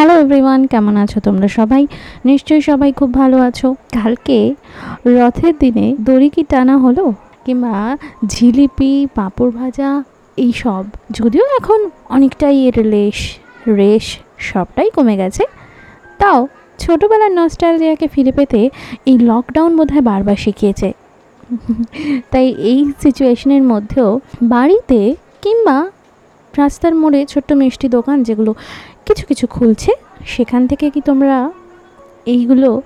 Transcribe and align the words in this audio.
Hello 0.00 0.14
everyone 0.20 0.66
কেমন 0.66 0.96
আছো 0.96 1.20
তোমরা 1.20 1.48
সবাই? 1.48 1.86
নিশ্চয়ই 2.24 2.60
সবাই 2.60 2.92
খুব 2.92 3.14
ভালো 3.14 3.36
আছো। 3.38 3.68
কালকে 3.92 4.54
রথের 5.06 5.54
দিনে 5.58 5.86
দড়ি 6.00 6.28
কি 6.28 6.42
টানা 6.48 6.74
হলো? 6.78 7.12
কিংবা 7.44 7.96
জিলিপি, 8.26 8.92
পাঁপড় 9.14 9.50
ভাজা, 9.50 9.90
এই 10.36 10.52
সব? 10.52 10.84
যদিও 11.10 11.44
এখন 11.58 11.80
অনেকটাই 12.08 12.56
এর 12.68 12.76
লেশ, 12.86 13.18
রেশ 13.68 14.18
সবটাই 14.38 14.90
কমে 14.90 15.16
গেছে। 15.16 15.44
তাও 16.18 16.48
ছোটোবেলার 16.78 17.32
নস্টালজিয়াকে 17.32 18.06
ফিরে 18.08 18.32
পেতে 18.32 18.60
এই 19.06 19.18
লকডাউন 19.18 19.76
বোধহয় 19.76 20.00
বারবার 20.00 20.36
শিখিয়েছে। 20.36 20.92
তাই 22.30 22.46
এই 22.70 22.92
সিচুয়েশনের 23.02 23.62
মধ্যেও 23.62 24.20
বাড়িতে 24.42 25.14
কিংবা 25.42 25.90
রাস্তার 26.56 26.94
মোড়ে 26.94 27.20
ছোট্ট 27.26 27.52
মিষ্টি 27.52 27.88
দোকান 27.88 28.22
যেগুলো 28.22 28.54
কিছু 29.06 29.26
কিছু 29.26 29.46
খুলছে, 29.46 29.92
সেখান 30.26 30.66
থেকে 30.66 30.86
কি 30.90 31.00
তোমরা 31.00 31.50
এইগুলো 32.26 32.82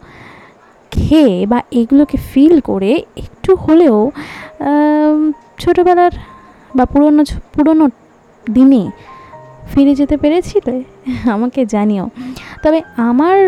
খেয়ে 0.93 1.47
বা 1.47 1.59
এগুলোকে 1.71 2.17
ফিল 2.31 2.61
করে 2.61 3.03
একটু 3.17 3.51
হলেও 3.55 4.11
ছোটোবেলার 5.59 6.13
বা 6.77 6.85
পুরনো 6.85 7.23
পুরনো 7.53 7.87
দিনে 8.51 8.91
ফিরে 9.75 9.95
যেতে 9.95 10.17
পেরেছিলে 10.17 10.77
আমাকে 11.31 11.61
জানিও। 11.67 12.11
তবে 12.63 12.79
আমার 12.97 13.39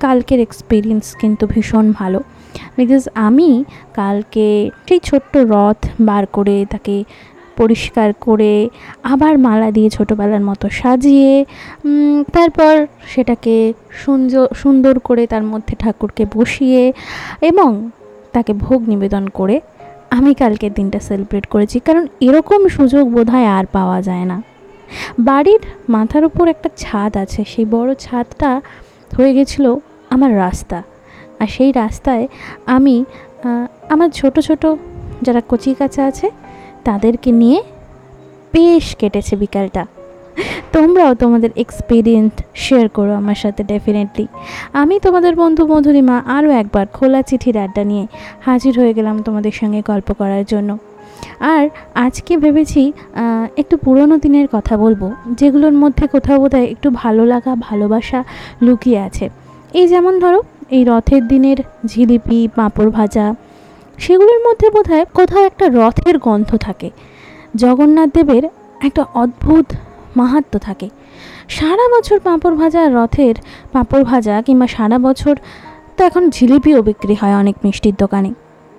কালকের 0.00 0.40
এক্সপিরিয়েন্স 0.40 1.04
কিন্তু 1.16 1.46
ভীষণ 1.46 1.92
ভালো। 1.92 2.20
বিকজ 2.76 3.08
আমি 3.14 3.64
কালকে 3.94 4.70
সেই 4.88 5.00
ছোট্ট 5.04 5.36
রথ 5.36 5.80
বার 6.00 6.24
করে 6.26 6.66
তাকে 6.70 7.04
পরিষ্কার 7.60 8.08
করে 8.26 8.52
আবার 9.12 9.34
মালা 9.46 9.68
দিয়ে 9.76 9.88
ছোটোবেলার 9.96 10.42
মতো 10.50 10.66
সাজিয়ে 10.80 11.32
তারপর 12.34 12.74
সেটাকে 13.12 13.54
সুন্দর 14.62 14.94
করে 15.08 15.22
তার 15.32 15.44
মধ্যে 15.52 15.74
ঠাকুরকে 15.82 16.24
বসিয়ে 16.36 16.82
এবং 17.50 17.70
তাকে 18.34 18.52
ভোগ 18.64 18.80
নিবেদন 18.92 19.24
করে 19.38 19.56
আমি 20.16 20.30
কালকের 20.40 20.72
দিনটা 20.78 20.98
সেলিব্রেট 21.08 21.46
করেছি। 21.54 21.76
কারণ 21.86 22.04
এরকম 22.26 22.60
সুযোগ 22.76 23.04
বোধহয় 23.14 23.48
আর 23.56 23.64
পাওয়া 23.76 23.98
যায় 24.08 24.26
না। 24.30 24.36
বাড়ির 25.28 25.62
মাথার 25.94 26.24
উপর 26.28 26.44
একটা 26.54 26.68
ছাদ 26.82 27.12
আছে, 27.24 27.40
সেই 27.52 27.66
বড় 27.74 27.90
ছাদটা 28.04 28.50
হয়ে 29.16 29.32
গেছিল 29.36 29.66
আমার 30.14 30.32
রাস্তা। 30.44 30.78
আর 31.40 31.48
সেই 31.54 31.70
রাস্তায় 31.82 32.24
আমি 32.76 32.96
আমার 33.94 34.08
ছোট 34.18 34.34
ছোট 34.48 34.62
যারা 35.26 35.40
কচি 35.50 35.70
কাচা 35.78 36.02
আছে 36.10 36.26
তাদেরকে 36.88 37.30
নিয়ে 37.42 37.58
বেশ 38.54 38.86
কেটেছে 39.00 39.34
বিকালটা। 39.42 39.82
তোমরাও 40.74 41.12
তোমাদের 41.22 41.50
এক্সপিরিয়েন্স 41.64 42.32
শেয়ার 42.64 42.86
করো 42.96 43.12
আমার 43.20 43.38
সাথে 43.42 43.62
ডেফিনেটলি 43.72 44.26
আমি 44.80 44.94
তোমাদের 45.06 45.32
বন্ধু 45.42 45.62
মধুরিমা 45.72 46.16
আরও 46.36 46.50
একবার 46.62 46.86
খোলা 46.96 47.20
চিঠির 47.28 47.56
আড্ডা 47.64 47.82
নিয়ে 47.90 48.04
হাজির 48.46 48.74
হয়ে 48.80 48.92
গেলাম 48.98 49.16
তোমাদের 49.26 49.54
সঙ্গে 49.60 49.80
গল্প 49.90 50.08
করার 50.20 50.44
জন্য। 50.52 50.70
আর 51.54 51.64
আজকে 52.06 52.32
ভেবেছি 52.42 52.82
একটু 53.60 53.74
পুরনো 53.84 54.16
দিনের 54.24 54.46
কথা 54.54 54.74
বলব, 54.84 55.02
যেগুলোর 55.40 55.74
মধ্যে 55.82 56.04
কোথাও 56.14 56.38
কোথায় 56.44 56.66
একটু 56.74 56.88
ভালো 57.02 57.22
লাগা, 57.32 57.52
ভালোবাসা 57.68 58.20
লুকিয়ে 58.64 58.98
আছে। 59.06 59.26
এই 59.80 59.86
যেমন 59.92 60.14
ধরো, 60.22 60.40
এই 60.76 60.82
রথের 60.90 61.22
দিনের 61.32 61.58
জিলিপি, 61.90 62.40
পাঁপড় 62.58 62.90
ভাজা 62.98 63.26
সেগুলোর 63.98 64.40
মধ্যে 64.46 64.66
বোধহয় 64.70 65.04
কোথাও 65.14 65.42
একটা 65.44 65.64
রথের 65.68 66.18
গন্ধ 66.18 66.50
থাকে। 66.56 66.90
জগন্নাথ 67.56 68.08
দেবের 68.14 68.44
একটা 68.86 69.02
অদ্ভুত 69.14 69.66
মাহাত্ম 70.16 70.58
থাকে। 70.58 70.88
সারা 71.48 71.86
বছর 71.94 72.18
পাঁপড় 72.20 72.56
ভাজা 72.56 72.82
রথের 72.88 73.34
পাঁপড় 73.72 74.04
ভাজা 74.04 74.34
কিংবা 74.42 74.66
সারা 74.66 74.98
বছর 74.98 75.34
তো 75.96 76.00
এখন 76.04 76.30
জিলিপিও 76.30 76.82
বিক্রি 76.82 77.14
হয় 77.14 77.34
অনেক 77.36 77.56
মিষ্টির 77.64 77.94
দোকানে। 77.98 78.30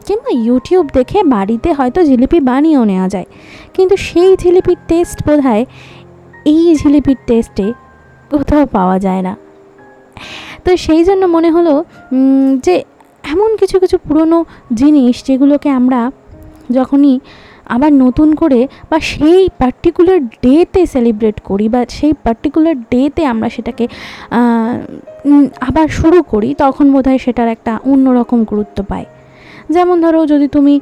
কিংবা 0.05 0.31
ইউটিউব 0.45 0.85
দেখে 0.93 1.19
বাড়িতে 1.23 1.69
হয়তো 1.73 1.99
জিলিপি 2.03 2.39
বানিয়েও 2.39 2.83
নেওয়া 2.83 3.07
যায়। 3.09 3.25
কিন্তু 3.73 3.95
সেই 3.97 4.31
জিলিপির 4.37 4.77
টেস্ট 4.87 5.17
বোধহয় 5.27 5.65
এই 6.45 6.75
জিলিপির 6.75 7.17
টেস্টে 7.27 7.73
কোথাও 8.29 8.65
পাওয়া 8.65 8.99
যায় 8.99 9.21
না। 9.21 9.33
তো 10.65 10.77
সেই 10.77 11.01
জন্য 11.03 11.23
মনে 11.25 11.49
হলো 11.51 11.73
যে 12.65 12.75
এমন 13.37 13.51
কিছু 13.61 13.77
কিছু 13.83 13.97
পুরনো 14.05 14.39
জিনিস 14.81 15.15
যেগুলোকে 15.27 15.69
আমরা 15.79 15.99
যখনই 16.77 17.15
আবার 17.75 17.91
নতুন 18.03 18.29
করে 18.41 18.59
বা 18.89 18.97
সেই 19.11 19.41
পার্টিকুলার 19.61 20.19
ডেতে 20.43 20.81
সেলিব্রেট 20.93 21.37
করি 21.49 21.65
বা 21.73 21.81
সেই 21.97 22.13
পার্টিকুলার 22.25 22.75
ডেতে 22.91 23.21
আমরা 23.33 23.47
সেটাকে 23.55 23.85
আবার 25.67 25.87
শুরু 25.99 26.19
করি, 26.31 26.49
তখন 26.63 26.85
বোধহয় 26.93 27.19
সেটার 27.25 27.49
একটা 27.55 27.73
অন্যরকম 27.91 28.39
গুরুত্ব 28.51 28.77
পায় 28.91 29.07
যেমন 29.75 29.97
ধরো 30.05 30.19
যদি 30.33 30.47
তুমি 30.55 30.73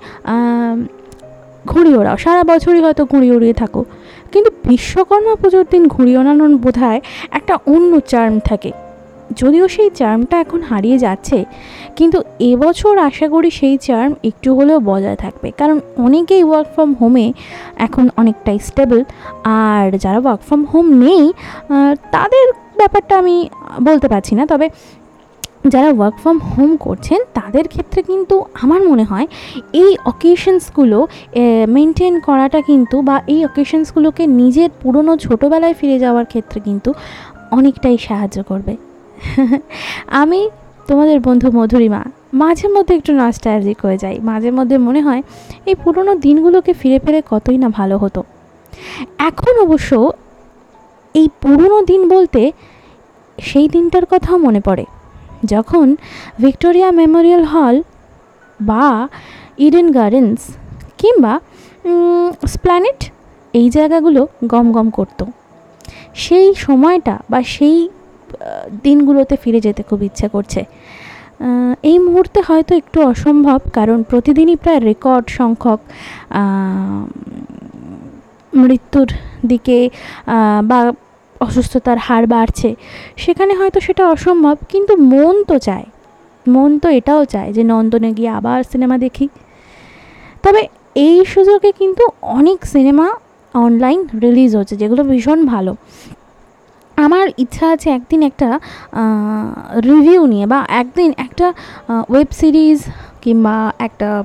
ঘুড়ি 1.71 1.91
ওড়াও, 1.99 2.17
সারা 2.23 2.44
বছরই 2.51 2.81
হয়তো 2.85 3.03
ঘুড়ি 3.11 3.27
উড়িয়ে 3.35 3.55
থাকো, 3.61 3.81
কিন্তু 4.31 4.49
বিশ্বকর্মা 4.67 5.33
পুজোর 5.41 5.65
দিন 5.73 5.83
ঘুড়ি 5.94 6.13
ওড়ানোর 6.19 6.51
বোধহয় 6.63 6.99
একটা 7.38 7.53
অন্য 7.73 7.91
চার্ম 8.11 8.35
থাকে। 8.49 8.71
যদিও 9.41 9.66
সেই 9.75 9.90
চার্মটা 10.00 10.36
এখন 10.44 10.59
হারিয়ে 10.69 10.97
যাচ্ছে, 11.06 11.38
কিন্তু 11.97 12.18
এবছর 12.52 12.94
আশা 13.09 13.28
করি 13.34 13.50
সেই 13.59 13.75
চার্ম 13.88 14.12
একটু 14.30 14.50
হলেও 14.58 14.80
বজায় 14.90 15.18
থাকবে। 15.24 15.47
কারণ 15.59 15.78
অনেকেই 16.06 16.44
ওয়ার্ক 16.50 16.68
ফ্রম 16.75 16.90
হোমে 17.00 17.28
এখন 17.86 18.06
অনেকটাই 18.22 18.58
স্টেবল 18.69 19.00
আর 19.68 19.86
যারা 20.03 20.19
ওয়ার্ক 20.25 20.41
ফ্রম 20.47 20.62
হোম 20.72 20.86
নেই 21.03 21.24
তাদের 22.16 22.46
ব্যাপারটা 22.80 23.13
আমি 23.22 23.36
বলতে 23.88 24.08
পারছি 24.13 24.34
না। 24.40 24.44
তবে 24.53 24.68
যারা 25.74 25.90
ওয়ার্ক 25.97 26.16
ফ্রম 26.22 26.38
হোম 26.52 26.72
করছেন, 26.86 27.19
তাদের 27.40 27.66
ক্ষেত্রে 27.74 28.00
কিন্তু 28.09 28.36
আমার 28.63 28.81
মনে 28.90 29.06
হয় 29.12 29.28
এই 29.81 29.92
অকেশনসগুলো 30.12 30.97
মেনটেন 31.75 32.13
করাটা 32.28 32.59
কিন্তু 32.69 32.96
বা 33.07 33.16
এই 33.34 33.42
অকেশনসগুলোকে 33.50 34.24
নিজের 34.42 34.69
পুরনো 34.81 35.13
ছোটোবেলায় 35.25 35.75
ফিরে 35.80 35.97
যাওয়ার 36.03 36.25
ক্ষেত্রে 36.31 36.59
কিন্তু 36.68 36.90
অনেকটাই 37.57 37.97
সাহায্য 38.07 38.38
করবে। 38.52 38.74
আমি 40.21 40.39
তোমাদের 40.87 41.17
বন্ধু 41.19 41.47
মধুরিমা, 41.57 42.01
মাঝে 42.33 42.67
মধ্যে 42.67 42.93
একটু 42.95 43.11
নস্টালজিক 43.13 43.77
হয়ে 43.85 43.97
যাই। 43.97 44.15
মাঝে 44.19 44.49
মধ্যে 44.51 44.77
মনে 44.77 45.01
হয় 45.01 45.21
এই 45.65 45.75
পুরনো 45.83 46.13
দিনগুলোকে 46.15 46.71
ফিরে 46.73 46.99
পেলে 46.99 47.19
কতই 47.31 47.57
না 47.57 47.69
ভালো 47.69 47.95
হতো। 47.97 48.21
এখন 49.29 49.53
অবশ্য 49.65 49.91
এই 51.15 51.27
পুরনো 51.41 51.77
দিন 51.81 52.01
বলতে 52.09 52.41
সেই 53.37 53.67
দিনটার 53.67 54.05
কথাও 54.05 54.37
মনে 54.37 54.61
পড়ে। 54.67 54.85
যখন 55.45 55.95
ভিক্টোরিয়া 56.39 56.89
মেমোরিয়াল 56.91 57.43
হল 57.43 57.75
বা 58.59 59.07
ইডেন 59.57 59.87
গার্ডেন্স 59.91 60.39
কিংবা 60.97 61.33
স্প্ল্যানেট, 62.47 62.99
এই 63.53 63.67
জায়গাগুলো 63.69 64.21
গম 64.47 64.65
গম 64.71 64.87
করতো। 64.89 65.25
সেই 66.23 66.47
সময়টা 66.65 67.15
বা 67.29 67.39
সেই 67.43 67.77
দিনগুলোতে 68.86 69.36
ফিরে 69.44 69.59
যেতে 69.66 69.81
খুব 69.90 70.00
ইচ্ছা 70.09 70.28
করছে। 70.36 70.62
এই 71.90 71.97
মুহূর্তে 72.08 72.40
হয়তো 72.50 72.72
একটু 72.81 72.97
অসম্ভব, 73.12 73.59
কারণ 73.78 73.97
প্রতিদিনই 74.12 74.58
প্রায় 74.63 74.81
রেকর্ড 74.90 75.25
সংখ্যক 75.40 75.80
মৃত্যুর 78.53 79.09
দিকে 79.52 79.80
বা 80.69 80.80
অসুস্থতার 81.47 81.97
হার 82.06 82.24
বাড়ছে। 82.34 82.69
সেখানে 83.24 83.53
হয়তো 83.59 83.80
সেটা 83.88 84.03
অসম্ভব, 84.16 84.56
কিন্তু 84.72 84.94
মন 85.12 85.36
তো 85.50 85.56
চায়। 85.68 85.88
মন 86.46 86.72
তো 86.84 86.88
এটাও 87.00 87.22
চায় 87.34 87.50
যে 87.56 87.63
নন্দনে 87.72 88.09
গিয়ে 88.18 88.31
আবার 88.40 88.59
সিনেমা 88.72 88.96
দেখি। 89.06 89.25
তবে 90.44 90.62
এই 91.07 91.18
সুযোগে 91.34 91.72
কিন্তু 91.80 92.03
অনেক 92.38 92.59
সিনেমা 92.74 93.07
অনলাইন 93.53 94.00
রিলিজ 94.25 94.52
হচ্ছে, 94.59 94.75
যেগুলো 94.81 95.02
ভীষণ 95.12 95.40
ভালো। 95.53 95.74
আমার 96.97 97.25
ইচ্ছা 97.38 97.66
আছে 97.72 97.89
একদিন 97.89 98.23
একটা 98.23 98.59
রিভিউ 99.89 100.25
নিয়ে 100.25 100.45
বা 100.45 100.65
একদিন 100.69 101.13
একটা 101.18 101.53
ওয়েব 102.09 102.27
সিরিজ 102.31 102.80
কিংবা 103.21 103.74
একটা 103.80 104.24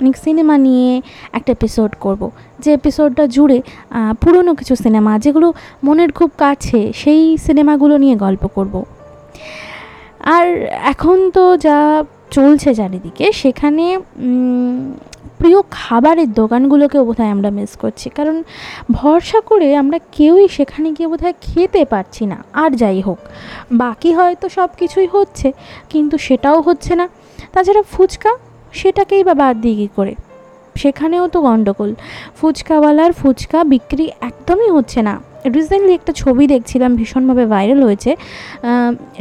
অনেক 0.00 0.16
সিনেমা 0.16 0.58
নিয়ে 0.58 1.02
একটা 1.32 1.52
এপিসোড 1.52 1.90
করব। 2.00 2.30
যে 2.58 2.72
এপিসোডটা 2.72 3.26
জুড়ে 3.26 3.62
পুরনো 4.20 4.54
কিছু 4.54 4.76
সিনেমা 4.76 5.18
যেগুলো 5.18 5.52
মনের 5.84 6.12
খুব 6.12 6.30
কাছে, 6.38 6.92
সেই 6.92 7.36
সিনেমাগুলো 7.36 7.96
নিয়ে 7.96 8.16
গল্প 8.16 8.46
করব। 8.46 8.84
আর 10.20 10.46
এখন 10.92 11.30
তো 11.30 11.56
যা 11.56 12.04
চলছে 12.30 12.74
চারিদিকে, 12.74 13.32
সেখানে 13.32 13.98
উম, 15.42 15.46
প্রিয় 15.46 15.60
খাবারের 15.80 16.30
দোকানগুলোকেও 16.40 17.02
বোধহয় 17.08 17.30
আমরা 17.36 17.50
মিস 17.58 17.72
করছি। 17.82 18.06
কারণ 18.18 18.36
ভরসা 18.98 19.38
করে 19.50 19.68
আমরা 19.82 19.98
কেউই 20.16 20.46
সেখানে 20.56 20.88
গিয়ে 20.96 21.08
বোধহয় 21.12 21.36
খেতে 21.46 21.82
পারছি 21.92 22.24
না। 22.32 22.38
আর 22.62 22.70
যাই 22.82 23.00
হোক 23.06 23.20
বাকি 23.82 24.10
হয়তো 24.18 24.46
সব 24.56 24.70
কিছুই 24.80 25.08
হচ্ছে 25.14 25.48
কিন্তু 25.92 26.14
সেটাও 26.26 26.58
হচ্ছে 26.68 26.92
না। 27.00 27.06
তাছাড়া 27.54 27.82
ফুচকা 27.92 28.32
সেটাকেই 28.72 29.22
বা 29.28 29.34
বাদ 29.42 29.54
দিয়ে 29.62 29.76
কী 29.80 29.88
করে? 29.96 30.12
সেখানেও 30.82 31.24
তো 31.34 31.38
গণ্ডগোল 31.46 31.90
ফুচকাওয়ালার 32.38 33.12
ফুচকা 33.20 33.58
বিক্রি 33.72 34.04
একদমই 34.28 34.70
হচ্ছে 34.76 35.00
না। 35.08 35.14
রিসেন্টলি 35.56 35.92
একটা 35.98 36.12
ছবি 36.22 36.44
দেখছিলাম 36.54 36.90
ভীষণভাবে 37.00 37.44
ভাইরাল 37.54 37.80
হয়েছে। 37.88 38.10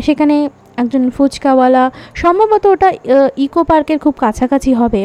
সেখানে 0.05 0.35
একজন 0.81 1.03
ফুচকাওয়ালা 1.15 1.83
সম্ভবত 2.21 2.63
ওটা 2.73 2.89
ইকো 3.45 3.61
পার্কের 3.69 3.97
খুব 4.03 4.15
কাছাকাছি 4.23 4.71
হবে। 4.81 5.01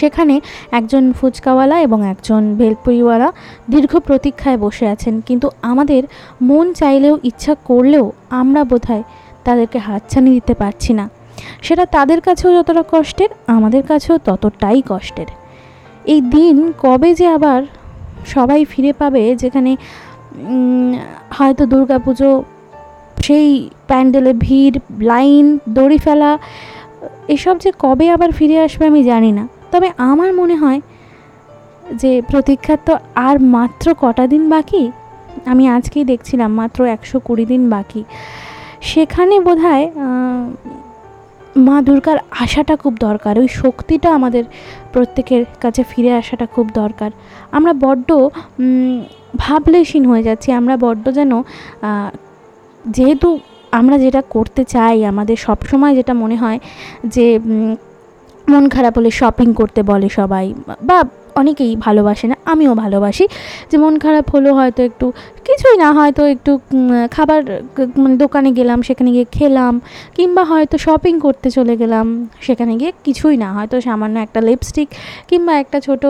সেখানে 0.00 0.34
একজন 0.78 1.04
ফুচকাওয়ালা 1.18 1.76
এবং 1.86 1.98
একজন 2.12 2.42
ভেলপুরিওয়ালা 2.60 3.28
দীর্ঘ 3.72 3.92
প্রতীক্ষায় 4.06 4.58
বসে 4.64 4.86
আছেন। 4.94 5.14
কিন্তু 5.28 5.46
আমাদের 5.70 6.02
মন 6.48 6.66
চাইলেও 6.80 7.14
ইচ্ছা 7.30 7.52
করলেও 7.68 8.04
আমরা 8.40 8.60
বোধহয় 8.70 9.04
তাদেরকে 9.46 9.78
হাতছানি 9.86 10.30
দিতে 10.36 10.54
পারছি 10.62 10.92
না। 10.98 11.04
সেটা 11.66 11.84
তাদের 11.96 12.20
কাছেও 12.26 12.50
যতটা 12.56 12.82
কষ্টের, 12.92 13.30
আমাদের 13.56 13.82
কাছেও 13.90 14.16
ততটাই 14.28 14.80
কষ্টের। 14.90 15.28
এই 16.12 16.20
দিন 16.34 16.56
কবে 16.84 17.10
যে 17.20 17.26
আবার 17.36 17.60
সবাই 18.34 18.60
ফিরে 18.72 18.92
পাবে, 19.00 19.22
যেখানে 19.42 19.72
হয়তো 21.36 21.62
দুর্গাপুজো, 21.72 22.30
সেই 23.26 23.48
প্যান্ডেলে 23.88 24.32
ভিড়, 24.44 24.76
লাইন, 25.10 25.44
দড়ি 25.76 25.98
ফেলা 26.04 26.30
এসব 27.34 27.54
যে 27.64 27.70
কবে 27.84 28.06
আবার 28.14 28.30
ফিরে 28.38 28.56
আসবে 28.66 28.84
আমি 28.90 29.00
জানি 29.10 29.30
না। 29.38 29.44
তবে 29.72 29.88
আমার 30.10 30.30
মনে 30.40 30.56
হয় 30.62 30.80
যে 32.02 32.12
প্রতীক্ষার 32.30 32.80
তো 32.86 32.92
আর 33.26 33.36
মাত্র 33.56 33.86
কটা 34.02 34.24
দিন 34.32 34.42
বাকি? 34.54 34.82
আমি 35.52 35.64
আজকেই 35.76 36.04
দেখছিলাম 36.12 36.50
মাত্র 36.60 36.78
একশো 36.94 37.16
কুড়ি 37.26 37.44
দিন 37.52 37.62
বাকি। 37.74 38.02
সেখানে 38.90 39.34
বোধ 39.46 39.58
হয় 39.66 39.86
মা 41.66 41.76
দুর্গার 41.86 42.18
আশাটা 42.42 42.74
খুব 42.82 42.94
দরকার, 43.06 43.34
ওই 43.42 43.48
শক্তিটা 43.62 44.08
আমাদের 44.18 44.44
প্রত্যেকের 44.92 45.42
কাছে 45.62 45.82
ফিরে 45.90 46.10
আসাটা 46.20 46.46
খুব 46.54 46.66
দরকার। 46.80 47.10
আমরা 47.56 47.72
বড্ড 47.84 48.08
ভাবলেশীন 49.44 50.04
হয়ে 50.10 50.22
যাচ্ছি, 50.28 50.48
আমরা 50.60 50.74
বড্ড 50.84 51.04
যেন 51.18 51.32
যেহেতু 52.84 53.28
আমরা 53.78 53.96
যেটা 54.04 54.20
করতে 54.34 54.62
চাই, 54.74 54.96
আমাদের 55.12 55.36
সব 55.46 55.58
সময় 55.70 55.92
যেটা 55.98 56.12
মনে 56.22 56.36
হয় 56.42 56.58
যে 57.14 57.26
মন 58.46 58.64
খারাপ 58.74 58.94
হলে 58.98 59.10
শপিং 59.20 59.48
করতে 59.60 59.80
বলে 59.90 60.08
সবাই, 60.18 60.46
বা 60.88 60.98
অনেকেই 61.40 61.72
ভালোবাসে 61.84 62.26
না। 62.32 62.33
আমিও 62.52 62.72
ভালোবাসি। 62.82 63.24
যে 63.70 63.76
মন 63.82 63.94
খারাপ 64.04 64.26
হলো 64.34 64.50
হয়তো 64.58 64.80
একটু, 64.88 65.06
কিছুই 65.46 65.76
না, 65.82 65.88
হয়তো 65.98 66.22
একটু 66.34 66.52
খাবার 67.14 67.40
মানে 68.02 68.16
দোকানে 68.24 68.50
গেলাম, 68.58 68.78
সেখানে 68.88 69.10
গিয়ে 69.16 69.28
খেলাম, 69.36 69.74
কিংবা 70.16 70.42
হয়তো 70.50 70.76
শপিং 70.86 71.14
করতে 71.26 71.48
চলে 71.56 71.74
গেলাম, 71.82 72.06
সেখানে 72.46 72.72
গিয়ে 72.80 72.92
কিছুই 73.06 73.36
না, 73.42 73.48
হয়তো 73.56 73.76
সামান্য 73.86 74.16
একটা 74.26 74.40
লিপস্টিক 74.48 74.88
কিংবা 75.30 75.52
একটা 75.62 75.78
ছোট 75.86 76.02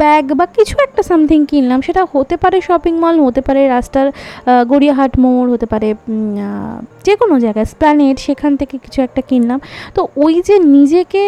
ব্যাগ 0.00 0.24
বা 0.38 0.46
কিছু 0.56 0.74
একটা 0.86 1.02
সামথিং 1.10 1.40
কিনলাম, 1.50 1.78
সেটা 1.86 2.02
হতে 2.12 2.34
পারে 2.42 2.56
শপিং 2.68 2.94
মল 3.02 3.16
হতে 3.26 3.40
পারে 3.46 3.60
রাস্তার 3.76 4.06
গড়িয়াহাট 4.70 5.12
মোড়, 5.22 5.48
হতে 5.54 5.66
পারে 5.72 5.88
যে 7.06 7.14
কোনো 7.20 7.34
জায়গায় 7.44 7.66
স্প্ল্যানেট 7.72 8.16
সেখান 8.26 8.52
থেকে 8.60 8.76
কিছু 8.84 8.98
একটা 9.06 9.20
কিনলাম। 9.28 9.58
তো 9.96 10.00
ওই 10.24 10.34
যে 10.48 10.56
নিজেকে 10.76 11.22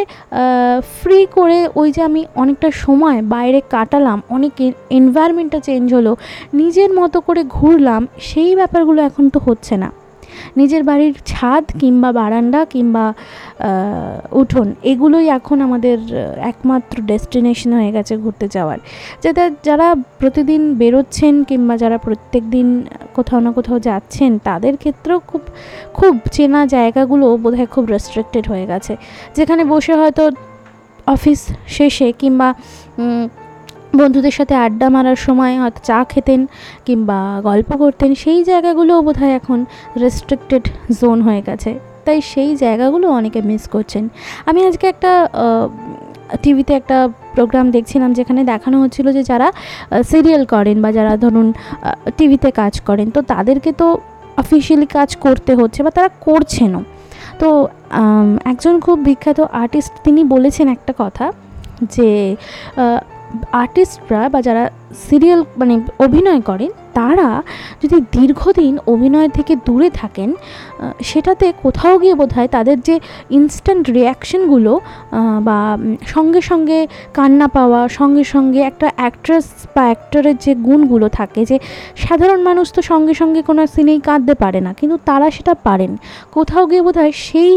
ফ্রি 0.98 1.18
করে 1.36 1.58
ওই 1.80 1.88
যে 1.94 2.00
আমি 2.08 2.20
অনেকটা 2.42 2.68
সময় 2.84 3.18
বাইরে 3.34 3.58
কাটালাম 3.74 4.04
অনেক 4.36 4.52
এনভায়রনমেন্টটা 4.98 5.60
চেঞ্জ 5.68 5.86
হলো, 5.98 6.12
নিজের 6.60 6.90
মতো 7.00 7.18
করে 7.26 7.42
ঘুরলাম, 7.56 8.02
সেই 8.30 8.50
ব্যাপারগুলো 8.60 9.00
এখন 9.08 9.24
তো 9.34 9.38
হচ্ছে 9.48 9.76
না। 9.84 9.90
নিজের 10.60 10.82
বাড়ির 10.88 11.14
ছাদ 11.30 11.64
কিংবা 11.80 12.10
বারান্দা 12.20 12.60
কিংবা 12.74 13.04
উঠোন, 14.40 14.68
এগুলোই 14.92 15.26
এখন 15.38 15.58
আমাদের 15.66 15.98
একমাত্র 16.52 16.96
ডেস্টিনেশন 17.10 17.70
হয়ে 17.78 17.90
গেছে 17.96 18.14
ঘুরতে 18.22 18.46
যাওয়ার। 18.56 18.78
যেটা 19.24 19.44
যারা 19.68 19.88
প্রতিদিন 20.20 20.62
বেরোচ্ছেন 20.80 21.34
কিংবা 21.48 21.74
যারা 21.82 21.98
প্রত্যেক 22.06 22.42
দিন 22.54 22.68
কোথাও 23.16 23.40
না 23.44 23.50
কোথাও 23.58 23.78
যাচ্ছেন, 23.88 24.30
তাদের 24.48 24.74
ক্ষেত্রেও 24.82 25.18
খুব 25.30 25.42
খুব 25.98 26.12
চেনা 26.34 26.60
জায়গাগুলো 26.74 27.26
বোধহয় 27.44 27.68
খুব 27.74 27.84
রেস্ট্রিক্টেড 27.94 28.44
হয়ে 28.52 28.66
গেছে। 28.72 28.92
যেখানে 29.36 29.62
বসে 29.72 29.94
হয়তো 30.00 30.24
অফিস 31.14 31.40
শেষে 31.76 32.08
কিংবা 32.20 32.48
বন্ধুদের 34.00 34.34
সাথে 34.38 34.54
আড্ডা 34.66 34.86
মারার 34.94 35.18
সময় 35.26 35.54
হয়তো 35.62 35.80
চা 35.88 35.98
খেতেন 36.12 36.40
কিংবা 36.86 37.18
গল্প 37.48 37.70
করতেন, 37.82 38.10
সেই 38.22 38.40
জায়গাগুলোও 38.50 39.00
বোধহয় 39.06 39.34
এখন 39.40 39.58
রেস্ট্রিক্টেড 40.02 40.64
জোন 41.00 41.18
হয়ে 41.26 41.42
গেছে। 41.48 41.70
তাই 42.06 42.18
সেই 42.32 42.50
জায়গাগুলো 42.62 43.06
অনেকে 43.18 43.40
মিস 43.48 43.64
করছেন। 43.74 44.04
আমি 44.48 44.60
আজকে 44.68 44.84
একটা 44.92 45.12
টিভিতে 46.42 46.72
একটা 46.80 46.96
প্রোগ্রাম 47.36 47.66
দেখছিলাম 47.76 48.10
যেখানে 48.18 48.40
দেখানো 48.52 48.76
হচ্ছিল 48.82 49.06
যে 49.16 49.22
যারা 49.30 49.48
সিরিয়াল 50.10 50.42
করেন 50.54 50.76
বা 50.84 50.90
যারা 50.98 51.12
ধরুন 51.24 51.46
টিভিতে 52.18 52.48
কাজ 52.60 52.74
করেন, 52.88 53.06
তো 53.16 53.20
তাদেরকে 53.32 53.70
তো 53.80 53.86
অফিসিয়ালি 54.42 54.88
কাজ 54.98 55.10
করতে 55.24 55.52
হচ্ছে 55.60 55.80
বা 55.86 55.90
তারা 55.96 56.10
করছেনও। 56.26 56.82
তো 57.40 57.48
একজন 58.52 58.74
খুব 58.84 58.96
বিখ্যাত 59.08 59.38
আর্টিস্ট 59.62 59.92
তিনি 60.06 60.20
বলেছেন 60.34 60.66
একটা 60.76 60.92
কথা 61.02 61.26
যে 61.96 62.10
আর্টিস্টরা 63.52 64.22
বা 64.28 64.40
যারা 64.42 64.64
সিরিয়াল 65.08 65.40
মানে 65.56 65.74
অভিনয় 66.00 66.40
করেন 66.40 66.70
তারা 66.98 67.28
যদি 67.82 67.98
দীর্ঘদিন 68.16 68.74
অভিনয় 68.92 69.30
থেকে 69.36 69.52
দূরে 69.66 69.88
থাকেন 70.00 70.30
সেটাতে 71.10 71.46
কোথাও 71.64 71.94
গিয়ে 72.02 72.14
বোধহয় 72.20 72.48
তাদের 72.56 72.76
যে 72.88 72.96
ইনস্ট্যান্ট 73.38 73.84
রিয়াকশনগুলো 73.96 74.72
বা 75.48 75.58
সঙ্গে 76.14 76.40
সঙ্গে 76.50 76.78
কান্না 77.18 77.46
পাওয়া, 77.56 77.80
সঙ্গে 77.98 78.24
সঙ্গে 78.34 78.60
একটা 78.70 78.88
অ্যাক্ট্রেস 79.00 79.46
বা 79.74 79.82
অ্যাক্টরের 79.88 80.36
যে 80.44 80.52
গুণগুলো 80.66 81.06
থাকে 81.18 81.40
যে 81.50 81.56
সাধারণ 82.04 82.40
মানুষ 82.48 82.66
তো 82.76 82.80
সঙ্গে 82.92 83.14
সঙ্গে 83.20 83.40
কোনো 83.48 83.62
সিনেই 83.74 84.00
কাঁদতে 84.08 84.34
পারে 84.42 84.60
না, 84.66 84.70
কিন্তু 84.80 84.96
তারা 85.08 85.26
সেটা 85.36 85.54
পারেন। 85.66 85.92
কোথাও 86.36 86.64
গিয়ে 86.70 86.82
বোধহয় 86.86 87.12
সেই 87.26 87.54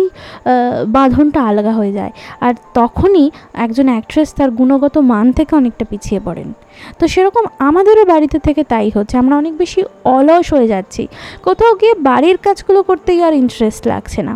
বাঁধনটা 0.97 1.39
আলগা 1.49 1.73
হয়ে 1.79 1.93
যায়। 1.99 2.13
আর 2.45 2.53
তখনই 2.79 3.25
একজন 3.65 3.87
অ্যাক্ট্রেস 3.93 4.29
তার 4.37 4.49
গুণগত 4.59 4.95
মান 5.11 5.25
থেকে 5.37 5.51
অনেকটা 5.61 5.85
পিছিয়ে 5.91 6.19
পড়েন। 6.27 6.49
তো 6.99 7.03
সেরকম 7.13 7.43
আমাদেরও 7.69 8.03
বাড়িতে 8.13 8.37
থেকে 8.47 8.61
তাই 8.71 8.87
হচ্ছে, 8.95 9.15
আমরা 9.21 9.35
অনেক 9.41 9.53
বেশি 9.61 9.79
অলস 10.15 10.47
হয়ে 10.55 10.67
যাচ্ছি। 10.73 11.03
কোথাও 11.45 11.71
গিয়ে 11.79 11.93
বাড়ির 12.09 12.37
কাজগুলো 12.45 12.79
করতে 12.89 13.09
গিয়ে 13.15 13.27
আর 13.29 13.35
ইন্টারেস্ট 13.43 13.83
লাগছে 13.93 14.21
না। 14.27 14.33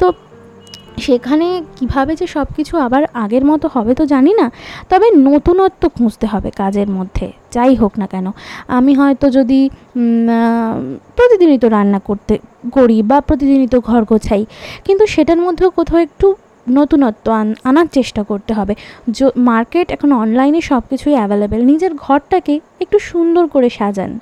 তো 0.00 0.06
সেখানে 1.06 1.46
কীভাবে 1.76 2.12
যে 2.20 2.26
সব 2.34 2.46
কিছু 2.56 2.74
আবার 2.86 3.02
আগের 3.24 3.44
মতো 3.50 3.66
হবে 3.74 3.92
তো 4.00 4.04
জানি 4.14 4.32
না, 4.40 4.46
তবে 4.90 5.06
নতুনত্ব 5.28 5.82
খুঁজতে 5.96 6.26
হবে 6.32 6.48
কাজের 6.60 6.88
মধ্যে, 6.96 7.26
যাই 7.54 7.72
হোক 7.80 7.92
না 8.00 8.06
কেন। 8.12 8.26
আমি 8.78 8.92
হয়তো 9.00 9.26
যদি 9.38 9.60
প্রতিদিনই 11.16 11.58
তো 11.64 11.68
রান্না 11.76 12.00
করতে 12.08 12.34
করি 12.76 12.98
বা 13.10 13.18
প্রতিদিনই 13.28 13.68
তো 13.74 13.78
ঘর 13.88 14.02
গোছাই, 14.10 14.42
কিন্তু 14.86 15.04
সেটার 15.14 15.40
মধ্যেও 15.46 15.70
কোথাও 15.78 15.98
একটু 16.06 16.26
নতুনত্ব 16.70 17.32
আন- 17.32 17.54
আনার 17.64 17.86
চেষ্টা 17.86 18.22
করতে 18.22 18.54
হবে। 18.54 18.74
মার্কেট 19.36 19.90
এখন 19.90 20.12
অনলাইনে 20.12 20.60
সব 20.60 20.82
কিছুই 20.90 21.12
অ্যাভেলেবেল 21.12 21.64
নিজের 21.64 21.94
ঘরটাকে 21.94 22.60
একটু 22.80 22.98
সুন্দর 22.98 23.46
করে 23.46 23.70
সাজান। 23.70 24.18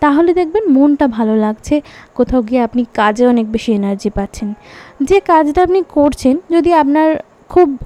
তাহলে 0.00 0.34
দেখবেন 0.34 0.68
মনটা 0.68 1.06
ভালো 1.06 1.36
লাগছে। 1.36 1.80
কোথাও 2.14 2.42
গিয়ে 2.42 2.60
আপনি 2.60 2.84
কাজে 2.94 3.26
অনেক 3.26 3.52
বেশি 3.52 3.72
এনার্জি 3.72 4.10
পাচ্ছেন। 4.10 4.54
যে 5.02 5.20
কাজটা 5.20 5.62
আপনি 5.62 5.82
করছেন, 5.88 6.38
যদি 6.50 6.72
আপনার 6.72 7.16
খুব 7.48 7.78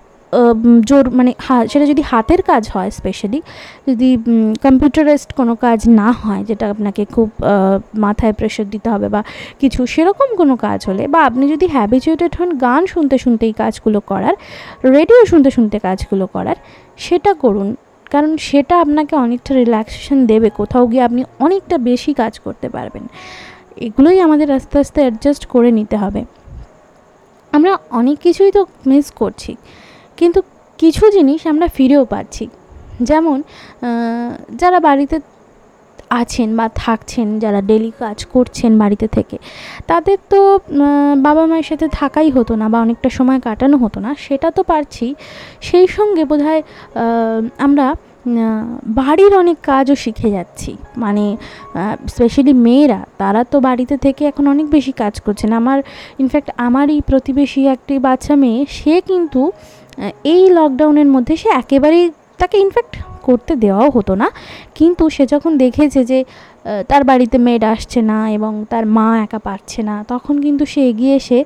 জোর 0.89 1.05
মানে 1.19 1.33
সেটা 1.73 1.87
যদি 1.93 2.03
হাতের 2.11 2.41
কাজ 2.51 2.65
হয় 2.75 2.91
স্পেশালি 2.99 3.41
যদি 3.89 4.09
কম্পিউটারাইজড 4.67 5.31
কোনো 5.41 5.53
কাজ 5.65 5.79
না 6.01 6.09
হয়, 6.23 6.43
যেটা 6.49 6.65
আপনাকে 6.75 7.03
খুব 7.15 7.29
মাথায় 8.05 8.35
প্রেশার 8.39 8.67
দিতে 8.75 8.89
হবে 8.95 9.07
বা 9.15 9.21
কিছু 9.61 9.81
সেরকম 9.95 10.29
কোনো 10.41 10.55
কাজ 10.67 10.81
হলে, 10.89 11.05
বা 11.15 11.21
আপনি 11.29 11.45
যদি 11.53 11.67
হ্যাবিচুয়েটেড 11.77 12.33
হন 12.39 12.51
গান 12.67 12.83
শুনতে 12.95 13.17
শুনতে 13.25 13.45
এই 13.51 13.55
কাজগুলো 13.63 13.99
করার 14.11 14.35
রেডিও 14.97 15.21
শুনতে 15.31 15.51
শুনতে 15.57 15.77
কাজগুলো 15.87 16.25
করার, 16.35 16.59
সেটা 17.05 17.33
করুন। 17.43 17.69
কারণ 18.13 18.31
সেটা 18.49 18.75
আপনাকে 18.85 19.15
অনেকটা 19.25 19.53
রিল্যাক্সেশন 19.61 20.19
দেবে, 20.31 20.49
কোথাও 20.61 20.85
গিয়ে 20.91 21.03
আপনি 21.09 21.23
অনেকটা 21.47 21.77
বেশি 21.91 22.11
কাজ 22.21 22.35
করতে 22.45 22.67
পারবেন। 22.75 23.05
এগুলোই 23.87 24.19
আমাদের 24.27 24.49
আস্তে 24.59 24.77
আস্তে 24.83 24.99
অ্যাডজাস্ট 25.05 25.45
করে 25.55 25.71
নিতে 25.79 25.97
হবে। 26.03 26.21
আমরা 27.53 27.73
অনেক 28.01 28.17
কিছুই 28.25 28.51
তো 28.57 28.61
মিস 28.91 29.07
করছি। 29.21 29.53
কিন্তু 30.19 30.41
কিছু 30.81 31.05
জিনিস 31.17 31.41
আমরা 31.53 31.67
ফিরেও 31.77 32.05
পাচ্ছি। 32.13 32.45
যেমন 33.11 33.39
যারা 34.61 34.79
বাড়িতে 34.89 35.17
আছেন 36.23 36.49
বা 36.59 36.67
থাকছেন, 36.83 37.29
যারা 37.43 37.61
ডেলি 37.71 37.91
কাজ 38.03 38.19
করছেন 38.35 38.73
বাড়িতে 38.83 39.07
থেকে, 39.17 39.37
তাদের 39.91 40.19
তো 40.33 40.41
বাবা 41.27 41.43
মায়ের 41.51 41.67
সাথে 41.71 41.87
থাকাই 42.01 42.29
হতো 42.37 42.53
না 42.61 42.67
বা 42.73 42.79
অনেকটা 42.85 43.09
সময় 43.19 43.41
কাটানো 43.47 43.77
হতো 43.85 43.99
না। 44.05 44.11
সেটা 44.27 44.49
তো 44.57 44.63
পারছি। 44.71 45.07
সেই 45.69 45.87
সঙ্গে 45.97 46.23
বোধহয় 46.31 46.63
আমরা 47.67 47.87
বাড়ির 49.01 49.33
অনেক 49.43 49.59
কাজও 49.71 49.97
শিখে 50.05 50.29
যাচ্ছি। 50.37 50.73
মানে 51.05 51.25
স্পেশালি 52.15 52.55
মেয়েরা, 52.67 53.01
তারা 53.21 53.41
তো 53.53 53.57
বাড়িতে 53.69 53.95
থেকে 54.05 54.23
এখন 54.31 54.45
অনেক 54.55 54.67
বেশি 54.77 54.93
কাজ 55.03 55.15
করছেন। 55.25 55.51
আমার 55.61 55.79
ইনফ্যাক্ট 56.23 56.49
আমারই 56.67 56.99
প্রতিবেশী 57.11 57.61
একটি 57.75 57.95
বাচ্চা 58.07 58.35
মেয়ে, 58.43 58.61
সে 58.79 58.95
কিন্তু 59.11 59.43
এই 60.33 60.43
লকডাউনের 60.59 61.09
মধ্যে 61.15 61.35
সে 61.43 61.49
একেবারেই 61.63 62.05
তাকে 62.41 62.57
ইনফ্যাক্ট 62.65 62.95
করতে 63.27 63.53
দেওয়াও 63.65 63.89
হতো 63.97 64.13
না। 64.23 64.29
কিন্তু 64.79 65.05
সে 65.17 65.25
যখন 65.33 65.53
দেখেছে 65.65 66.01
যে 66.11 66.19
তার 66.91 67.03
বাড়িতে 67.11 67.37
মেড 67.47 67.63
আসছে 67.75 68.01
না 68.11 68.19
এবং 68.37 68.53
তার 68.73 68.85
মা 68.97 69.07
একা 69.25 69.41
পারছে 69.49 69.81
না, 69.89 69.95
তখন 70.13 70.35
কিন্তু 70.45 70.65
সে 70.73 70.81
এগিয়ে 70.91 71.15
এসে 71.21 71.39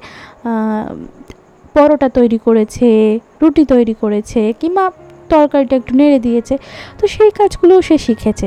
পরোটা 1.74 2.08
তৈরি 2.18 2.38
করেছে, 2.46 2.88
রুটি 3.40 3.62
তৈরি 3.72 3.94
করেছে 4.02 4.40
কিংবা 4.60 4.84
তরকারিটা 5.32 5.74
একটু 5.80 5.92
নেড়ে 6.00 6.18
দিয়েছে। 6.26 6.54
তো 6.98 7.04
সেই 7.14 7.30
কাজগুলোও 7.38 7.80
সে 7.88 7.96
শিখেছে। 8.06 8.46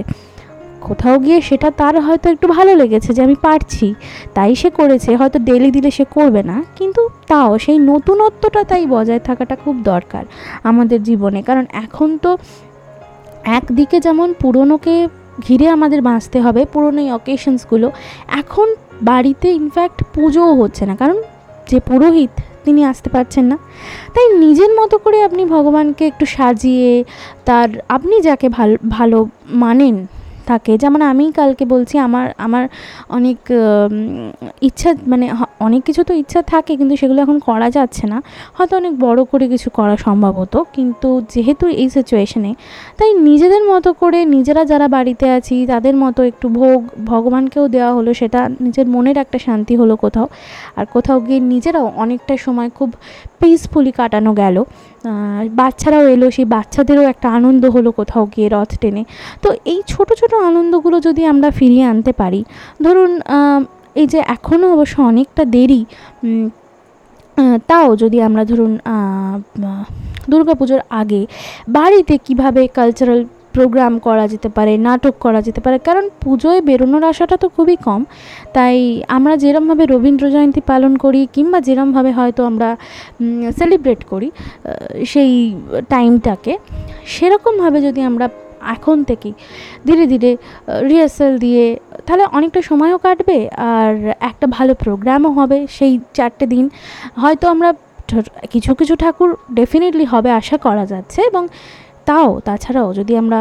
কোথাও 0.90 1.16
গিয়ে 1.20 1.40
সেটা 1.42 1.70
তার 1.80 1.96
হয়তো 2.06 2.28
একটু 2.34 2.46
ভালো 2.48 2.72
লেগেছে 2.76 3.10
যে 3.16 3.22
আমি 3.28 3.38
পারছি। 3.42 3.88
তাই 4.34 4.52
সে 4.56 4.70
করেছে, 4.70 5.10
হয়তো 5.16 5.38
ডেলি 5.40 5.70
দিলে 5.72 5.90
সে 5.98 6.06
করবে 6.16 6.42
না। 6.44 6.58
কিন্তু 6.76 7.02
তাও 7.28 7.52
সেই 7.60 7.78
নতুনত্বটা 7.92 8.62
তাই 8.64 8.84
বজায় 8.86 9.20
থাকাটা 9.20 9.56
খুব 9.64 9.76
দরকার 9.84 10.24
আমাদের 10.64 11.00
জীবনে। 11.04 11.40
কারণ 11.42 11.66
এখন 11.84 12.10
তো 12.18 12.32
একদিকে 13.60 13.98
যেমন 14.00 14.28
পুরনোকে 14.42 14.96
ঘিরে 15.48 15.68
আমাদের 15.76 16.02
বাঁচতে 16.02 16.38
হবে, 16.46 16.62
পুরনো 16.74 17.00
এই 17.02 17.12
অকেশনসগুলো 17.12 17.88
এখন 18.42 18.68
বাড়িতে 19.02 19.48
ইনফ্যাক্ট 19.62 20.00
পুজোও 20.14 20.52
হচ্ছে 20.62 20.84
না। 20.86 20.96
কারণ 20.96 21.18
যে 21.72 21.78
পুরোহিত, 21.80 22.34
তিনি 22.66 22.82
আসতে 22.92 23.10
পারছেন 23.10 23.46
না। 23.52 23.58
তাই 24.14 24.28
নিজের 24.38 24.72
মতো 24.80 24.96
করে 24.98 25.18
আপনি 25.28 25.44
ভগবানকে 25.56 26.04
একটু 26.12 26.26
সাজিয়ে, 26.36 26.94
তার, 27.48 27.70
আপনি 27.90 28.16
যাকে 28.28 28.48
ভালো 28.58 28.76
ভালো 28.90 29.18
মানেন 29.64 29.98
থাকে। 30.52 30.74
যেমন 30.84 31.02
আমি 31.12 31.26
কালকে 31.40 31.64
বলছি, 31.74 31.96
আমার 32.08 32.26
আমার 32.46 32.64
অনেক 33.18 33.40
ইচ্ছা 34.68 34.90
মানে 35.12 35.26
অনেক 35.68 35.82
কিছু 35.88 36.02
তো 36.10 36.14
ইচ্ছা 36.22 36.40
থাকে 36.54 36.74
কিন্তু 36.80 36.94
সেগুলো 37.02 37.20
এখন 37.26 37.38
করা 37.50 37.68
যাচ্ছে 37.78 38.06
না। 38.12 38.18
হয়তো 38.58 38.74
অনেক 38.82 38.94
বড় 39.06 39.20
করে 39.32 39.46
কিছু 39.54 39.68
করা 39.78 39.96
সম্ভব 40.06 40.34
হতো, 40.42 40.60
কিন্তু 40.76 41.10
যেহেতু 41.34 41.66
এই 41.82 41.88
সিচুয়েশনে 41.96 42.52
তাই 43.00 43.12
নিজেদের 43.30 43.64
মতো 43.72 43.90
করে 44.02 44.20
নিজেরা 44.36 44.64
যারা 44.72 44.88
বাড়িতে 44.96 45.26
আছি, 45.38 45.56
তাদের 45.72 45.96
মতো 46.04 46.22
একটু 46.32 46.46
ভোগ, 46.60 46.80
ভগবানকেও 47.12 47.66
দেওয়া 47.76 47.92
হলো, 47.98 48.12
সেটা 48.20 48.42
নিজের 48.66 48.88
মনের 48.94 49.18
একটা 49.24 49.38
শান্তি 49.48 49.74
হলো 49.82 49.94
কোথাও। 50.04 50.28
আর 50.80 50.86
কোথাও 50.96 51.18
গিয়ে 51.26 51.40
নিজেরাও 51.54 51.88
অনেকটা 52.04 52.34
সময় 52.46 52.70
খুব 52.78 52.90
পিসফুলি 53.40 53.92
কাটানো 54.00 54.32
গেল। 54.42 54.58
বাচ্চারাও 55.60 56.06
এলো, 56.16 56.28
সেই 56.36 56.48
বাচ্চাদেরও 56.56 57.04
একটা 57.14 57.28
আনন্দ 57.38 57.64
হলো 57.76 57.90
কোথাও 58.00 58.24
গিয়ে 58.34 58.48
রথ 58.56 58.72
টেনে। 58.82 59.04
তো 59.44 59.50
এই 59.72 59.80
ছোট 59.92 60.10
ছোট 60.20 60.32
আনন্দগুলো 60.50 60.98
যদি 61.08 61.22
আমরা 61.34 61.50
ফিরিয়ে 61.60 61.86
আনতে 61.92 62.12
পারি, 62.22 62.42
ধরুন 62.86 63.12
এই 64.02 64.08
যে 64.14 64.20
এখনও 64.36 64.68
অবশ্য 64.76 64.96
অনেকটা 65.12 65.44
দেরি 65.56 65.82
তাও 67.70 67.90
যদি 68.04 68.18
আমরা 68.28 68.44
ধরুন 68.52 68.72
দুর্গাপুজোর 70.32 70.82
আগে 71.02 71.22
বাড়িতে 71.78 72.16
কীভাবে 72.26 72.62
কালচারাল 72.78 73.22
প্রোগ্রাম 73.56 73.94
করা 74.08 74.26
যেতে 74.34 74.50
পারে, 74.58 74.74
নাটক 74.88 75.16
করা 75.26 75.40
যেতে 75.48 75.62
পারে, 75.66 75.78
কারণ 75.88 76.06
পুজোয় 76.24 76.60
বেরোনোর 76.70 77.04
আশাটা 77.12 77.36
তো 77.44 77.48
খুবই 77.56 77.78
কম। 77.88 78.02
তাই 78.56 78.78
আমরা 79.18 79.34
যেরমভাবে 79.44 79.84
রবীন্দ্র 79.94 80.26
জয়ন্তী 80.36 80.62
পালন 80.72 80.94
করি 81.04 81.22
কিংবা 81.36 81.60
যেরমভাবে 81.68 82.12
হয়তো 82.20 82.42
আমরা 82.52 82.70
সেলিব্রেট 83.60 84.02
করি 84.12 84.28
সেই 85.12 85.32
টাইমটাকে 85.94 86.54
সেরকমভাবে 87.14 87.80
যদি 87.88 88.02
আমরা 88.10 88.26
এখন 88.76 88.98
থেকেই 89.10 89.34
ধীরে 89.88 90.06
ধীরে 90.12 90.32
রিহার্সাল 90.90 91.34
দিয়ে, 91.44 91.64
তাহলে 92.06 92.24
অনেকটা 92.38 92.60
সময়ও 92.70 92.98
কাটবে 93.06 93.38
আর 93.74 93.94
একটা 94.30 94.46
ভালো 94.58 94.74
প্রোগ্রামও 94.84 95.30
হবে 95.40 95.58
সেই 95.78 95.94
চারটে 96.18 96.46
দিন। 96.54 96.66
হয়তো 97.24 97.46
আমরা 97.54 97.70
কিছু 98.54 98.72
কিছু 98.80 98.94
ঠাকুর 99.04 99.30
ডেফিনেটলি 99.60 100.06
হবে 100.14 100.30
আশা 100.40 100.58
করা 100.66 100.84
যাচ্ছে 100.92 101.20
এবং 101.30 101.44
তাও 102.06 102.30
তাছাড়াও 102.46 102.90
যদি 102.94 103.14
আমরা, 103.18 103.40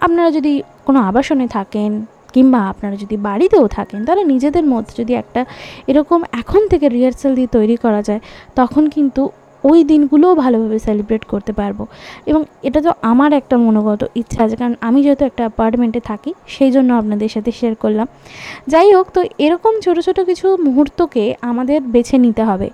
আপনারা 0.00 0.30
যদি 0.30 0.52
কোনো 0.86 0.98
আবাসনে 1.00 1.46
থাকেন 1.48 1.90
কিংবা 2.32 2.60
আপনারা 2.68 2.96
যদি 2.96 3.16
বাড়িতেও 3.16 3.66
থাকেন, 3.68 4.00
তাহলে 4.04 4.24
নিজেদের 4.24 4.64
মধ্যে 4.64 4.94
যদি 5.02 5.12
একটা 5.14 5.40
এরকম 5.86 6.20
এখন 6.32 6.62
থেকে 6.68 6.86
রিহার্সাল 6.88 7.32
দিয়ে 7.34 7.46
তৈরি 7.46 7.76
করা 7.76 8.00
যায়, 8.02 8.20
তখন 8.54 8.88
কিন্তু 8.88 9.22
ওই 9.68 9.78
দিনগুলোও 9.90 10.32
ভালোভাবে 10.42 10.78
সেলিব্রেট 10.86 11.24
করতে 11.32 11.52
পারব। 11.60 11.78
এবং 12.30 12.40
এটা 12.68 12.80
তো 12.86 12.90
আমার 13.12 13.30
একটা 13.40 13.56
মনোগত 13.64 14.02
ইচ্ছা 14.20 14.40
আছে, 14.44 14.56
কারণ 14.60 14.74
আমি 14.88 14.98
যেহেতু 15.04 15.24
একটা 15.30 15.42
অ্যাপার্টমেন্টে 15.46 16.00
থাকি, 16.10 16.30
সেই 16.54 16.70
জন্য 16.74 16.90
আপনাদের 17.00 17.28
সাথে 17.34 17.50
শেয়ার 17.58 17.74
করলাম। 17.82 18.06
যাই 18.72 18.88
হোক, 18.96 19.06
তো 19.16 19.20
এরকম 19.44 19.72
ছোটো 19.84 20.00
ছোটো 20.06 20.22
কিছু 20.30 20.46
মুহূর্তকে 20.66 21.24
আমাদের 21.50 21.78
বেছে 21.94 22.16
নিতে 22.24 22.42
হবে। 22.50 22.68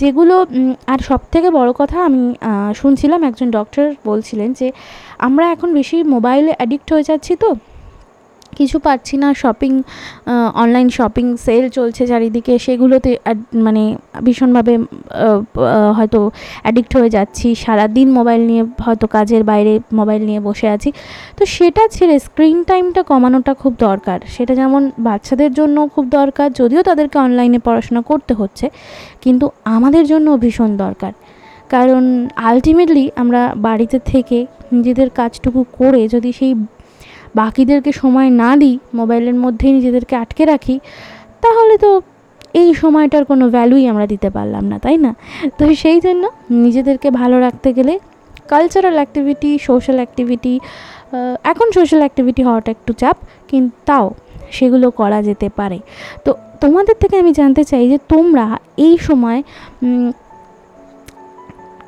যেগুলো 0.00 0.36
আর 0.92 1.00
সব 1.08 1.20
থেকে 1.32 1.48
বড় 1.58 1.70
কথা 1.80 1.98
আমি 2.08 2.22
শুনছিলাম 2.80 3.20
একজন 3.28 3.48
ডক্টর 3.58 3.86
বলছিলেন 4.10 4.50
যে, 4.58 4.68
আমরা 5.26 5.44
এখন 5.54 5.68
বেশি 5.78 5.96
মোবাইলে 6.14 6.52
অ্যাডিক্ট 6.58 6.88
হয়ে 6.94 7.06
যাচ্ছি 7.10 7.32
তো 7.42 7.48
কিছু 8.58 8.76
পাচ্ছি 8.86 9.14
না 9.22 9.28
শপিং 9.42 9.72
অনলাইন 10.62 10.88
শপিং 10.96 11.26
সেল 11.46 11.64
চলছে 11.76 12.02
চারিদিকে, 12.10 12.54
সেগুলোতে 12.66 13.10
মানে 13.66 13.82
ভীষণভাবে 14.26 14.74
হয়তো 15.96 16.20
অ্যাডিক্ট 16.64 16.92
হয়ে 16.98 17.10
যাচ্ছি। 17.16 17.48
সারাদিন 17.64 18.08
মোবাইল 18.18 18.42
নিয়ে 18.50 18.62
হয়তো 18.84 19.06
কাজের 19.14 19.42
বাইরে 19.50 19.72
মোবাইল 19.98 20.22
নিয়ে 20.28 20.40
বসে 20.48 20.66
আছি। 20.74 20.90
তো 21.38 21.42
সেটা 21.56 21.82
ছেড়ে 21.94 22.16
স্ক্রিন 22.26 22.58
টাইমটা 22.70 23.00
কমানোটা 23.10 23.52
খুব 23.62 23.72
দরকার। 23.88 24.18
সেটা 24.34 24.52
যেমন 24.60 24.82
বাচ্চাদের 25.08 25.50
জন্য 25.58 25.76
খুব 25.94 26.04
দরকার, 26.18 26.48
যদিও 26.60 26.82
তাদেরকে 26.88 27.16
অনলাইনে 27.26 27.58
পড়াশোনা 27.66 28.00
করতে 28.10 28.32
হচ্ছে, 28.40 28.66
কিন্তু 29.24 29.46
আমাদের 29.76 30.04
জন্য 30.12 30.28
ভীষণ 30.44 30.70
দরকার। 30.84 31.12
কারণ 31.74 32.02
আলটিমেটলি 32.48 33.04
আমরা 33.22 33.42
বাড়িতে 33.66 33.98
থেকে 34.12 34.38
নিজেদের 34.74 35.08
কাজটুকু 35.18 35.60
করে 35.78 36.02
যদি 36.14 36.30
সেই 36.38 36.52
বাকিদেরকে 37.40 37.90
সময় 38.02 38.28
না 38.42 38.50
দিই, 38.60 38.74
মোবাইলের 38.98 39.36
মধ্যেই 39.44 39.72
নিজেদেরকে 39.78 40.14
আটকে 40.22 40.42
রাখি, 40.52 40.76
তাহলে 41.44 41.74
তো 41.84 41.90
এই 42.60 42.68
সময়টার 42.82 43.24
কোনো 43.30 43.44
ভ্যালুই 43.54 43.84
আমরা 43.92 44.06
দিতে 44.12 44.28
পারলাম 44.36 44.64
না, 44.70 44.76
তাই 44.84 44.96
না? 45.04 45.12
তো 45.58 45.62
সেই 45.82 45.98
জন্য 46.06 46.24
নিজেদেরকে 46.64 47.08
ভালো 47.20 47.36
রাখতে 47.46 47.68
গেলে 47.76 47.94
কালচারাল 48.52 48.96
অ্যাক্টিভিটি 49.00 49.50
সোশ্যাল 49.68 49.96
অ্যাক্টিভিটি 50.02 50.54
এখন 51.50 51.66
সোশ্যাল 51.76 52.00
অ্যাক্টিভিটি 52.04 52.42
হওয়াটা 52.48 52.70
একটু 52.76 52.92
চাপ, 53.00 53.16
কিন্তু 53.50 53.74
তাও 53.88 54.06
সেগুলো 54.56 54.86
করা 55.00 55.18
যেতে 55.28 55.48
পারে। 55.58 55.78
তো 56.24 56.30
তোমাদের 56.62 56.96
থেকে 57.02 57.14
আমি 57.22 57.32
জানতে 57.40 57.62
চাই 57.70 57.84
যে 57.92 57.98
তোমরা 58.12 58.44
এই 58.86 58.94
সময় 59.06 59.40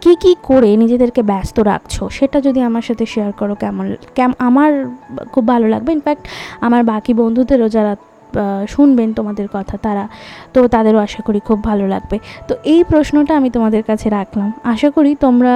কি 0.01 0.13
কি 0.15 0.37
করে 0.43 0.77
নিজেদেরকে 0.77 1.23
ব্যস্ত 1.23 1.61
রাখছো? 1.61 2.09
সেটা 2.09 2.41
যদি 2.41 2.61
আমার 2.61 2.83
সাথে 2.83 3.07
শেয়ার 3.07 3.33
করো 3.33 3.55
কেমন, 3.55 3.97
কেম, 4.15 4.33
আমার 4.39 4.71
খুব 5.33 5.49
ভালো 5.49 5.69
লাগবে। 5.69 5.93
ইনফ্যাক্ট 5.93 6.23
আমার 6.61 6.85
বাকি 6.85 7.15
বন্ধুদেরও 7.15 7.69
যারা 7.69 7.97
শুনবেন 8.73 9.09
তোমাদের 9.19 9.47
কথা 9.57 9.75
তারা। 9.87 10.05
তো 10.55 10.59
তাদেরও 10.75 10.99
আশা 11.07 11.21
করি 11.27 11.41
খুব 11.49 11.59
ভালো 11.69 11.85
লাগবে। 11.95 12.17
তো 12.49 12.53
এই 12.73 12.81
প্রশ্নটা 12.91 13.33
আমি 13.41 13.49
তোমাদের 13.57 13.83
কাছে 13.91 14.07
রাখলাম। 14.19 14.49
আশা 14.73 14.89
করি 14.97 15.11
তোমরা 15.25 15.53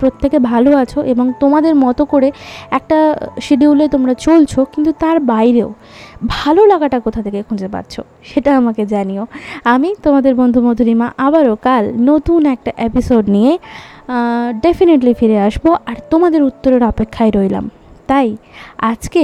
প্রত্যেকে 0.00 0.38
ভালো 0.50 0.70
আছো 0.82 0.98
এবং 1.12 1.26
তোমাদের 1.42 1.74
মতো 1.84 2.02
করে 2.12 2.28
একটা 2.78 2.98
শিডিউলে 3.46 3.84
তোমরা 3.94 4.12
চলছো, 4.26 4.60
কিন্তু 4.72 4.90
তার 5.02 5.16
বাইরেও 5.32 5.70
ভালো 6.36 6.62
লাগাটা 6.72 6.98
কোথা 7.06 7.20
থেকে 7.26 7.40
খুঁজে 7.48 7.68
পাচ্ছ 7.74 7.94
সেটা 8.30 8.50
আমাকে 8.60 8.82
জানিও। 8.94 9.24
আমি 9.74 9.88
তোমাদের 10.04 10.32
বন্ধু 10.40 10.58
মধুরিমা, 10.66 11.06
আবারও 11.26 11.54
কাল 11.66 11.84
নতুন 12.10 12.40
একটা 12.54 12.70
এপিসোড 12.88 13.24
নিয়ে 13.36 13.52
ডেফিনেটলি 14.64 15.12
ফিরে 15.20 15.38
আসব। 15.46 15.64
আর 15.90 15.96
তোমাদের 16.12 16.40
উত্তরের 16.48 16.82
অপেক্ষায় 16.92 17.32
রইলাম। 17.38 17.64
তাই 18.10 18.28
আজকে 18.90 19.22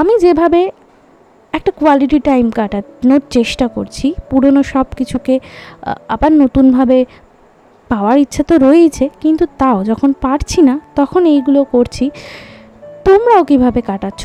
আমি 0.00 0.14
যেভাবে 0.24 0.60
একটা 1.52 1.70
কোয়ালিটি 1.78 2.18
টাইম 2.28 2.46
কাটানোর 2.58 3.22
চেষ্টা 3.36 3.66
করছি। 3.68 4.06
পুরনো 4.30 4.60
সব 4.72 4.86
কিছুকে 4.98 5.34
আবার 6.14 6.30
নতুনভাবে 6.42 6.98
পাওয়ার 7.90 8.16
ইচ্ছা 8.24 8.42
তো 8.48 8.54
রয়েছে 8.66 9.04
কিন্তু 9.22 9.44
তাও 9.60 9.78
যখন 9.90 10.10
পারছি 10.24 10.60
না, 10.68 10.74
তখন 10.98 11.22
এইগুলো 11.34 11.60
করছি। 11.74 12.04
তোমরাও 13.06 13.42
কীভাবে 13.50 13.80
কাটাচ্ছ? 13.90 14.22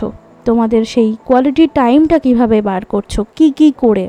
তোমাদের 0.48 0.82
সেই 0.94 1.10
কোয়ালিটি 1.28 1.66
টাইমটা 1.80 2.18
কীভাবে 2.26 2.58
বার 2.70 2.82
করছ? 2.94 3.14
কি 3.38 3.48
কি 3.58 3.68
করে? 3.84 4.06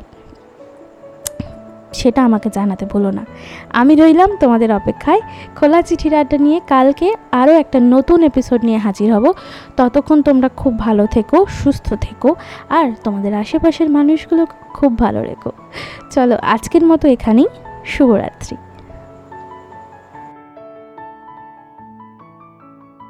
সেটা 1.93 2.25
আমাকে 2.25 2.49
জানাতে 2.49 2.85
ভুলো 2.85 3.11
না। 3.11 3.25
আমি 3.69 3.95
রইলাম 3.95 4.37
তোমাদের 4.39 4.73
অপেক্ষায়। 4.73 5.21
খোলা 5.55 5.81
চিঠির 5.81 6.15
আড্ডা 6.15 6.37
নিয়ে 6.37 6.61
কালকে 6.67 7.15
আরও 7.31 7.53
একটা 7.53 7.79
নতুন 7.79 8.23
এপিসোড 8.23 8.65
নিয়ে 8.65 8.77
হাজির 8.77 9.13
হব। 9.13 9.33
ততক্ষণ 9.77 10.21
তোমরা 10.21 10.49
খুব 10.49 10.79
ভালো 10.79 11.05
থেকো, 11.05 11.45
সুস্থ 11.45 11.93
থেকো, 11.93 12.35
আর 12.69 12.91
তোমাদের 13.03 13.33
আশেপাশের 13.33 13.89
মানুষগুলো 13.89 14.45
খুব 14.73 14.99
ভালো 14.99 15.23
রেখো। 15.23 15.51
চলো 16.11 16.37
আজকের 16.41 16.85
মতো 16.85 17.07
এখানেই। 17.07 17.47
শুভরাত্রি। 17.85 18.57